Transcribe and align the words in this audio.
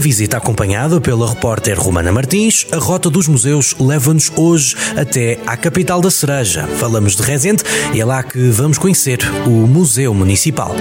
visita 0.00 0.36
acompanhada 0.38 1.00
pela 1.00 1.28
repórter 1.28 1.78
Romana 1.78 2.10
Martins, 2.10 2.66
a 2.72 2.78
Rota 2.78 3.08
dos 3.08 3.28
Museus 3.28 3.76
leva-nos 3.78 4.32
hoje 4.34 4.74
até 4.96 5.38
à 5.46 5.56
capital 5.56 6.00
da 6.00 6.10
Cereja. 6.10 6.66
Falamos 6.66 7.14
de 7.14 7.22
Rezende 7.22 7.62
e 7.94 8.00
é 8.00 8.04
lá 8.04 8.22
que 8.22 8.50
vamos 8.50 8.78
conhecer 8.78 9.20
o 9.46 9.50
Museu 9.66 10.12
Municipal. 10.12 10.74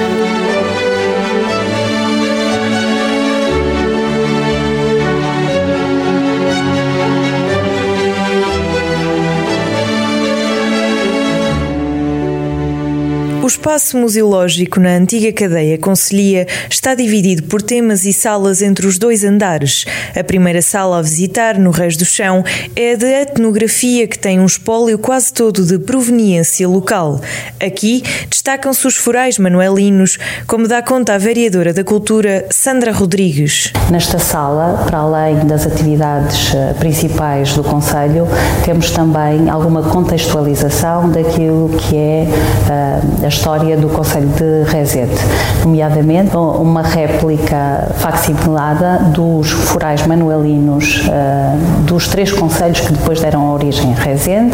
Espaço 13.57 13.97
museológico 13.97 14.79
na 14.79 14.91
antiga 14.91 15.34
cadeia 15.34 15.79
Conselhia 15.79 16.45
está 16.70 16.93
dividido 16.93 17.43
por 17.43 17.59
temas 17.59 18.05
e 18.05 18.13
salas 18.13 18.61
entre 18.61 18.85
os 18.85 18.99
dois 18.99 19.23
andares. 19.23 19.83
A 20.16 20.23
primeira 20.23 20.61
sala 20.61 20.99
a 20.99 21.02
visitar, 21.02 21.57
no 21.57 21.71
Reis 21.71 21.97
do 21.97 22.05
Chão, 22.05 22.43
é 22.75 22.93
a 22.93 22.95
de 22.95 23.05
etnografia, 23.05 24.07
que 24.07 24.17
tem 24.17 24.39
um 24.39 24.45
espólio 24.45 24.99
quase 24.99 25.33
todo 25.33 25.66
de 25.66 25.80
proveniência 25.80 26.67
local. 26.67 27.20
Aqui 27.59 28.03
destacam-se 28.30 28.85
os 28.85 28.95
forais 28.95 29.39
manuelinos, 29.39 30.19
como 30.45 30.67
dá 30.67 30.83
conta 30.83 31.16
a 31.16 31.17
vereadora 31.17 31.73
da 31.73 31.83
Cultura, 31.83 32.45
Sandra 32.52 32.91
Rodrigues. 32.91 33.73
Nesta 33.89 34.19
sala, 34.19 34.85
para 34.85 34.99
além 34.99 35.47
das 35.47 35.66
atividades 35.66 36.53
eh, 36.53 36.75
principais 36.77 37.53
do 37.53 37.63
Conselho, 37.63 38.27
temos 38.63 38.91
também 38.91 39.49
alguma 39.49 39.81
contextualização 39.81 41.09
daquilo 41.09 41.69
que 41.69 41.95
é 41.95 42.27
uh, 42.30 43.25
a 43.25 43.27
história 43.27 43.47
do 43.48 43.88
Conselho 43.88 44.28
de 44.28 44.70
Rezende, 44.70 45.16
nomeadamente 45.64 46.36
uma 46.36 46.81
réplica 46.81 47.94
facsimilada 47.95 48.98
dos 49.14 49.50
forais 49.52 50.06
manuelinos 50.06 51.08
uh, 51.08 51.84
dos 51.84 52.09
três 52.09 52.30
conselhos 52.30 52.81
que 52.81 52.92
depois 52.92 53.22
deram 53.22 53.54
origem 53.54 53.94
a 53.94 53.95
Rezende, 53.95 54.54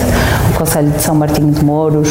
o 0.53 0.57
Conselho 0.59 0.91
de 0.91 1.01
São 1.01 1.15
Martinho 1.15 1.51
de 1.51 1.65
Mouros, 1.65 2.09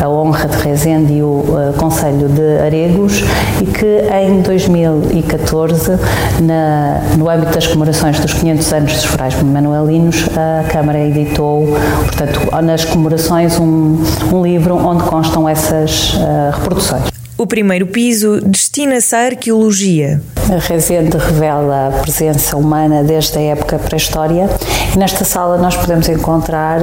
a 0.00 0.08
Honra 0.08 0.46
de 0.46 0.56
Rezende 0.58 1.14
e 1.14 1.22
o 1.22 1.26
uh, 1.26 1.74
Conselho 1.76 2.28
de 2.28 2.58
Aregos, 2.64 3.24
e 3.60 3.66
que 3.66 4.04
em 4.14 4.40
2014, 4.40 5.98
na, 6.42 7.00
no 7.18 7.28
âmbito 7.28 7.54
das 7.54 7.66
comemorações 7.66 8.20
dos 8.20 8.34
500 8.34 8.72
anos 8.72 8.92
dos 8.92 9.04
forais 9.04 9.42
manuelinos, 9.42 10.28
a 10.36 10.62
Câmara 10.68 11.00
editou, 11.00 11.66
portanto, 12.04 12.62
nas 12.62 12.84
comemorações, 12.84 13.58
um, 13.58 14.00
um 14.32 14.42
livro 14.44 14.76
onde 14.76 15.02
constam 15.02 15.48
essas 15.48 16.19
uh, 16.20 16.56
reproduções. 16.56 17.10
O 17.40 17.46
primeiro 17.46 17.86
piso 17.86 18.38
destina-se 18.42 19.16
à 19.16 19.20
arqueologia. 19.20 20.20
A 20.50 20.58
Resende 20.58 21.16
revela 21.16 21.88
a 21.88 21.90
presença 22.02 22.54
humana 22.54 23.02
desde 23.02 23.38
a 23.38 23.40
época 23.40 23.78
pré-história 23.78 24.46
e 24.94 24.98
nesta 24.98 25.24
sala 25.24 25.56
nós 25.56 25.74
podemos 25.74 26.06
encontrar 26.10 26.80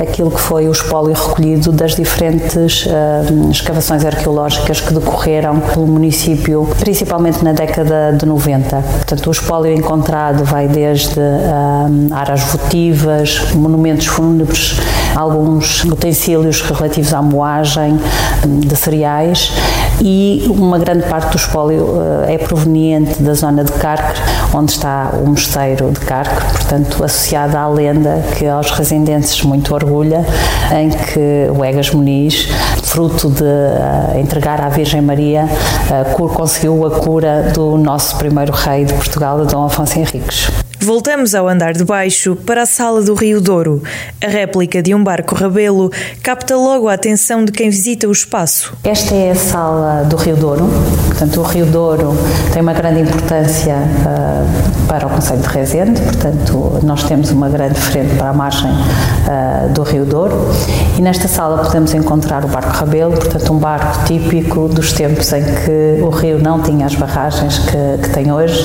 aquilo 0.00 0.30
que 0.30 0.40
foi 0.40 0.68
o 0.68 0.70
espólio 0.70 1.14
recolhido 1.14 1.72
das 1.72 1.96
diferentes 1.96 2.86
uh, 2.86 3.50
escavações 3.50 4.04
arqueológicas 4.04 4.80
que 4.80 4.94
decorreram 4.94 5.58
pelo 5.58 5.88
município, 5.88 6.68
principalmente 6.78 7.42
na 7.42 7.52
década 7.52 8.12
de 8.12 8.24
90. 8.24 8.76
Portanto, 8.80 9.26
o 9.26 9.32
espólio 9.32 9.72
encontrado 9.72 10.44
vai 10.44 10.68
desde 10.68 11.18
uh, 11.18 12.14
aras 12.14 12.42
votivas, 12.42 13.52
monumentos 13.52 14.06
fúnebres, 14.06 14.76
alguns 15.18 15.82
utensílios 15.82 16.60
relativos 16.60 17.12
à 17.12 17.20
moagem 17.20 17.98
de 18.46 18.76
cereais 18.76 19.52
e 20.00 20.44
uma 20.48 20.78
grande 20.78 21.06
parte 21.06 21.30
do 21.32 21.36
espólio 21.36 21.82
uh, 21.82 22.24
é 22.28 22.38
proveniente 22.38 23.20
da 23.20 23.34
zona 23.34 23.64
de 23.64 23.72
Carque, 23.72 24.20
onde 24.54 24.70
está 24.70 25.10
o 25.20 25.26
mosteiro 25.26 25.90
de 25.90 25.98
Carque, 26.00 26.40
portanto 26.52 27.02
associada 27.02 27.58
à 27.58 27.68
lenda 27.68 28.22
que 28.36 28.46
aos 28.46 28.70
residentes 28.70 29.42
muito 29.42 29.74
orgulha, 29.74 30.24
em 30.72 30.90
que 30.90 31.50
o 31.50 31.64
Egas 31.64 31.90
Muniz, 31.90 32.48
fruto 32.84 33.28
de 33.28 33.42
uh, 33.42 34.18
entregar 34.20 34.60
à 34.60 34.68
Virgem 34.68 35.00
Maria, 35.00 35.48
uh, 35.90 36.28
conseguiu 36.28 36.86
a 36.86 36.90
cura 36.92 37.50
do 37.52 37.76
nosso 37.76 38.16
primeiro 38.18 38.52
rei 38.52 38.84
de 38.84 38.94
Portugal, 38.94 39.44
Dom 39.46 39.64
Afonso 39.64 39.98
Henriques. 39.98 40.67
Voltamos 40.80 41.34
ao 41.34 41.48
andar 41.48 41.72
de 41.72 41.84
baixo 41.84 42.36
para 42.36 42.62
a 42.62 42.66
sala 42.66 43.02
do 43.02 43.12
Rio 43.12 43.40
Douro. 43.40 43.82
A 44.24 44.28
réplica 44.28 44.80
de 44.80 44.94
um 44.94 45.02
barco 45.02 45.34
rabelo 45.34 45.90
capta 46.22 46.56
logo 46.56 46.88
a 46.88 46.94
atenção 46.94 47.44
de 47.44 47.50
quem 47.50 47.68
visita 47.68 48.06
o 48.06 48.12
espaço. 48.12 48.72
Esta 48.84 49.12
é 49.12 49.32
a 49.32 49.34
sala 49.34 50.04
do 50.04 50.16
Rio 50.16 50.36
Douro. 50.36 50.68
Portanto, 51.08 51.40
o 51.40 51.42
Rio 51.42 51.66
Douro 51.66 52.16
tem 52.52 52.62
uma 52.62 52.72
grande 52.72 53.00
importância 53.00 53.74
uh, 53.74 54.86
para 54.86 55.08
o 55.08 55.10
Conselho 55.10 55.40
de 55.40 55.48
Rezende. 55.48 56.00
Portanto, 56.00 56.78
nós 56.84 57.02
temos 57.02 57.32
uma 57.32 57.48
grande 57.48 57.78
frente 57.78 58.14
para 58.14 58.28
a 58.28 58.32
margem 58.32 58.70
uh, 58.70 59.68
do 59.72 59.82
Rio 59.82 60.04
Douro. 60.04 60.48
E 60.96 61.02
nesta 61.02 61.26
sala 61.26 61.58
podemos 61.58 61.92
encontrar 61.92 62.44
o 62.44 62.48
barco 62.48 62.70
rabelo, 62.70 63.14
portanto, 63.14 63.52
um 63.52 63.58
barco 63.58 64.04
típico 64.04 64.68
dos 64.68 64.92
tempos 64.92 65.32
em 65.32 65.42
que 65.42 66.02
o 66.02 66.08
rio 66.08 66.38
não 66.38 66.62
tinha 66.62 66.86
as 66.86 66.94
barragens 66.94 67.58
que, 67.58 68.02
que 68.02 68.10
tem 68.10 68.30
hoje. 68.30 68.64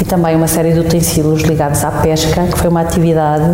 E 0.00 0.04
também 0.04 0.34
uma 0.34 0.48
série 0.48 0.72
de 0.72 0.80
utensílios 0.80 1.43
ligados 1.46 1.84
à 1.84 1.90
pesca, 1.90 2.46
que 2.46 2.58
foi 2.58 2.68
uma 2.68 2.80
atividade 2.80 3.44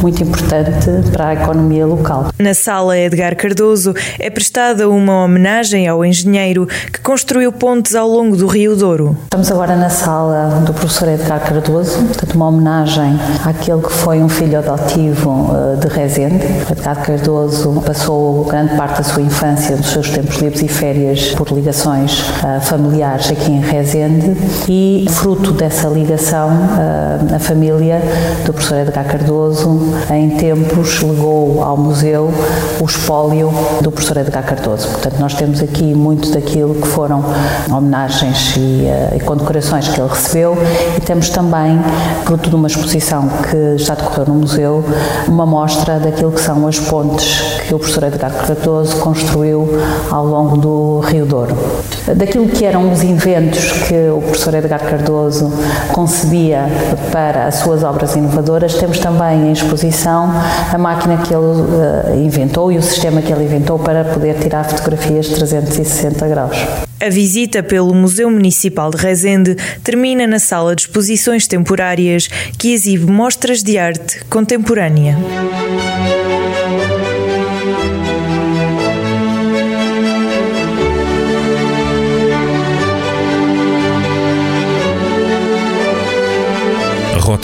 muito 0.00 0.22
importante 0.22 0.90
para 1.12 1.28
a 1.28 1.34
economia 1.34 1.86
local. 1.86 2.28
Na 2.38 2.54
sala 2.54 2.96
Edgar 2.96 3.36
Cardoso 3.36 3.94
é 4.18 4.30
prestada 4.30 4.88
uma 4.88 5.24
homenagem 5.24 5.88
ao 5.88 6.04
engenheiro 6.04 6.66
que 6.92 7.00
construiu 7.00 7.52
pontes 7.52 7.94
ao 7.94 8.08
longo 8.08 8.36
do 8.36 8.46
Rio 8.46 8.76
Douro. 8.76 9.16
Estamos 9.24 9.50
agora 9.50 9.76
na 9.76 9.88
sala 9.88 10.62
do 10.64 10.72
professor 10.72 11.08
Edgar 11.08 11.40
Cardoso, 11.40 12.02
portanto 12.04 12.34
uma 12.34 12.48
homenagem 12.48 13.18
àquele 13.44 13.82
que 13.82 13.92
foi 13.92 14.18
um 14.18 14.28
filho 14.28 14.58
adotivo 14.58 15.50
eh, 15.54 15.76
de 15.76 15.88
Rezende. 15.88 16.44
Edgar 16.70 17.02
Cardoso 17.02 17.82
passou 17.84 18.44
grande 18.44 18.76
parte 18.76 18.98
da 18.98 19.04
sua 19.04 19.22
infância, 19.22 19.76
dos 19.76 19.90
seus 19.90 20.10
tempos 20.10 20.36
livres 20.36 20.62
e 20.62 20.68
férias 20.68 21.32
por 21.34 21.50
ligações 21.50 22.24
eh, 22.44 22.60
familiares 22.60 23.30
aqui 23.30 23.50
em 23.50 23.60
Rezende 23.60 24.36
e 24.68 25.06
fruto 25.08 25.52
dessa 25.52 25.88
ligação 25.88 26.50
eh, 27.38 27.38
a 27.38 27.40
família 27.40 28.02
do 28.44 28.52
professor 28.52 28.78
Edgar 28.80 29.04
Cardoso, 29.06 29.80
em 30.10 30.30
tempos, 30.30 31.00
legou 31.02 31.62
ao 31.62 31.76
museu 31.76 32.30
o 32.80 32.84
espólio 32.84 33.50
do 33.80 33.90
professor 33.90 34.18
Edgar 34.18 34.44
Cardoso. 34.44 34.88
Portanto, 34.88 35.18
nós 35.18 35.34
temos 35.34 35.62
aqui 35.62 35.94
muito 35.94 36.30
daquilo 36.32 36.74
que 36.74 36.88
foram 36.88 37.24
homenagens 37.70 38.56
e, 38.56 38.60
uh, 38.60 39.16
e 39.16 39.20
condecorações 39.20 39.88
que 39.88 40.00
ele 40.00 40.08
recebeu 40.08 40.56
e 40.96 41.00
temos 41.00 41.30
também, 41.30 41.78
fruto 42.24 42.50
de 42.50 42.56
uma 42.56 42.66
exposição 42.68 43.28
que 43.50 43.78
já 43.78 43.94
decorreu 43.94 44.26
no 44.26 44.34
museu, 44.34 44.84
uma 45.26 45.46
mostra 45.46 45.98
daquilo 45.98 46.32
que 46.32 46.40
são 46.40 46.66
as 46.66 46.78
pontes 46.78 47.60
que 47.66 47.74
o 47.74 47.78
professor 47.78 48.04
Edgar 48.04 48.32
Cardoso 48.32 48.96
construiu 48.96 49.68
ao 50.10 50.24
longo 50.24 50.56
do 50.56 51.00
Rio 51.00 51.26
Douro. 51.26 51.56
Daquilo 52.16 52.48
que 52.48 52.64
eram 52.64 52.90
os 52.90 53.02
inventos 53.02 53.72
que 53.86 54.08
o 54.10 54.20
professor 54.20 54.54
Edgar 54.54 54.80
Cardoso 54.80 55.52
concebia 55.92 56.66
para 57.12 57.27
para 57.28 57.44
as 57.44 57.56
suas 57.56 57.82
obras 57.82 58.16
inovadoras, 58.16 58.72
temos 58.72 58.98
também 58.98 59.48
em 59.48 59.52
exposição 59.52 60.32
a 60.72 60.78
máquina 60.78 61.18
que 61.18 61.34
ele 61.34 61.44
uh, 61.44 62.24
inventou 62.24 62.72
e 62.72 62.78
o 62.78 62.82
sistema 62.82 63.20
que 63.20 63.30
ele 63.30 63.44
inventou 63.44 63.78
para 63.78 64.02
poder 64.02 64.38
tirar 64.38 64.64
fotografias 64.64 65.28
360 65.28 66.26
graus. 66.26 66.56
A 66.98 67.10
visita 67.10 67.62
pelo 67.62 67.94
Museu 67.94 68.30
Municipal 68.30 68.90
de 68.90 68.96
Rezende 68.96 69.56
termina 69.84 70.26
na 70.26 70.38
sala 70.38 70.74
de 70.74 70.82
exposições 70.82 71.46
temporárias 71.46 72.28
que 72.58 72.72
exibe 72.72 73.04
mostras 73.04 73.62
de 73.62 73.76
arte 73.76 74.24
contemporânea. 74.24 75.18